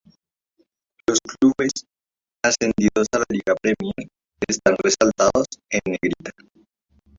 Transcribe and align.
Los 1.05 1.19
clubes 1.39 1.71
ascendidos 2.43 3.05
a 3.11 3.19
la 3.19 3.25
Liga 3.29 3.53
Premier 3.61 4.09
están 4.49 4.75
resaltados 4.81 5.45
en 5.69 5.81
negrita. 5.85 6.31